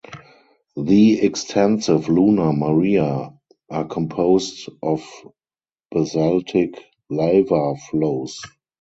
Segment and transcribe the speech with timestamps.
[0.75, 3.37] The extensive lunar maria
[3.69, 5.07] are composed of
[5.93, 6.79] basaltic
[7.11, 8.41] lava flows.